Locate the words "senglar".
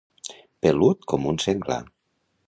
1.43-1.77